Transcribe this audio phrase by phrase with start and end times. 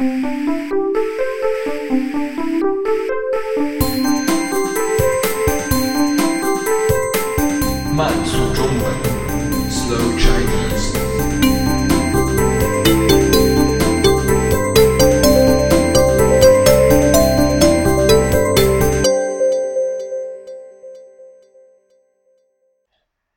[0.00, 0.08] 慢
[8.24, 8.80] 速中文
[9.68, 10.96] ，Slow Chinese。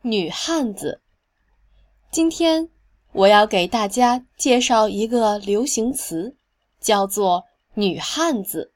[0.00, 1.02] 女汉子。
[2.10, 2.70] 今天
[3.12, 6.35] 我要给大家介绍一个流行词，
[6.86, 8.70] 叫做“女汉子”。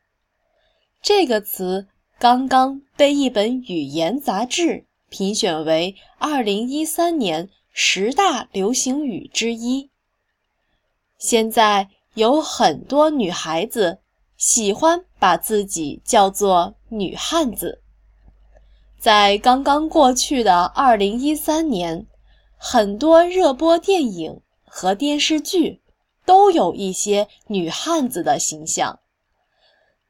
[1.00, 1.86] 这个词
[2.18, 9.90] 刚刚被一本语言杂志评选为2013年十大流行语之一。
[11.18, 14.00] 现在有很多女孩子
[14.36, 17.80] 喜欢把自己叫做“女汉子”。
[18.98, 22.08] 在刚刚过去的2013年，
[22.56, 25.80] 很多热播电影和电视剧
[26.30, 29.00] 都有一些女汉子的形象。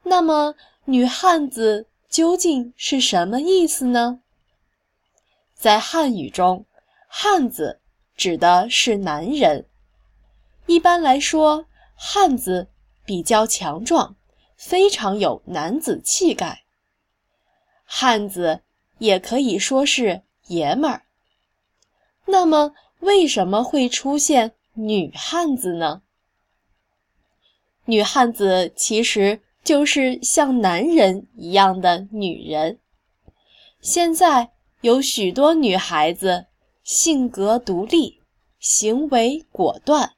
[0.02, 4.20] 那么，女汉子究竟是什么意思呢？
[5.54, 6.66] 在汉语中
[7.08, 7.80] ，“汉子”
[8.18, 9.64] 指的是男人。
[10.66, 11.64] 一般来说，
[11.94, 12.68] 汉子
[13.06, 14.14] 比较强壮，
[14.58, 16.64] 非常有男子气概。
[17.86, 18.60] 汉子。
[18.98, 21.04] 也可以说是爷们儿。
[22.26, 26.02] 那么，为什么会出现女汉子呢？
[27.90, 32.78] 女汉子其实就是像男人一样的女人。
[33.80, 34.52] 现在
[34.82, 36.46] 有许多女孩子
[36.84, 38.20] 性格独立，
[38.60, 40.12] 行为果断，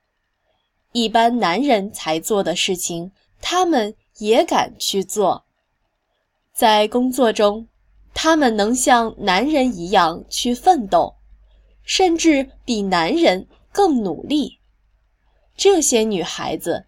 [0.92, 5.46] 一般男人才做的事情，她们也敢去做。
[6.52, 7.66] 在工作中。
[8.14, 11.14] 她们能像男人一样去奋斗，
[11.82, 14.58] 甚至比男人更努力。
[15.56, 16.84] 这些女孩子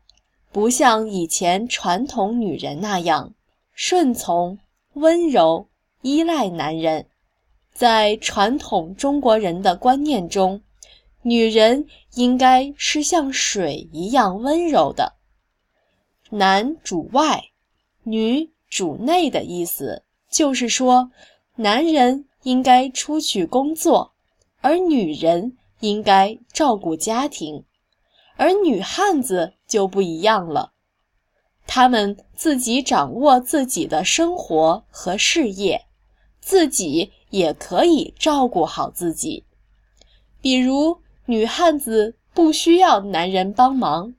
[0.54, 3.34] 不像以前传统女人那样
[3.72, 4.60] 顺从、
[4.92, 5.66] 温柔、
[6.02, 7.08] 依赖男人。
[7.72, 10.62] 在传统中国人的观念中，
[11.22, 15.14] 女人应该是像水一样温柔的，
[16.30, 17.46] 男主外，
[18.04, 20.04] 女主内的意思。
[20.30, 21.10] 就是说，
[21.56, 24.12] 男人应该出去工作，
[24.60, 27.64] 而女人应该照顾家庭，
[28.36, 30.72] 而女汉子就不一样了，
[31.66, 35.86] 她们自己掌握自己的生活和事业，
[36.40, 39.44] 自己也可以照顾好自己。
[40.40, 44.14] 比如，女汉子不需要男人帮忙，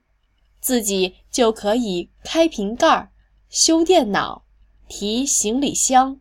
[0.60, 3.10] 自己就可以开瓶盖、
[3.48, 4.44] 修电脑。
[4.88, 6.20] 提行李箱、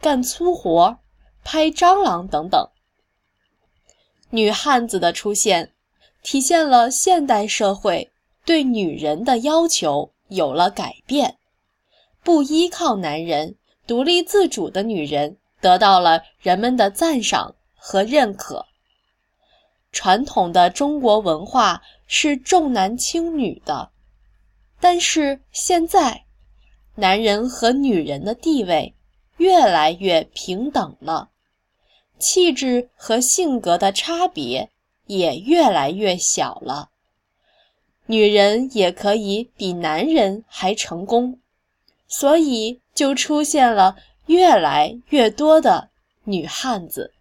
[0.00, 1.00] 干粗活、
[1.44, 2.70] 拍蟑螂等等。
[4.30, 5.74] 女汉子的出现，
[6.26, 8.10] 体现了现代社会
[8.44, 11.36] 对女人的要求有了改变。
[12.24, 13.54] 不依靠男人、
[13.86, 18.66] 独立自主的女人得到了人们的赞赏和认可。
[19.92, 23.92] 传统的中国文化是重男轻女的，
[24.80, 26.24] 但是现在。
[26.96, 28.94] 男人和女人的地位
[29.36, 31.28] 越来越平等了，
[32.18, 34.70] 气质和性格的差别
[35.06, 36.90] 也越来越小了。
[38.06, 41.40] 女人也可以比男人还成功，
[42.06, 43.96] 所以就出现了
[44.26, 45.90] 越来越多的
[46.24, 47.12] 女汉子。